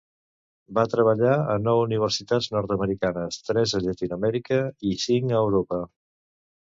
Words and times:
Va 0.77 0.85
treballar 0.93 1.33
a 1.55 1.57
nou 1.65 1.81
universitats 1.81 2.47
nord-americanes, 2.55 3.39
tres 3.51 3.77
a 3.77 3.83
Llatinoamèrica 3.85 4.59
i 4.93 4.97
cinc 5.05 5.35
a 5.35 5.43
Europa. 5.43 5.85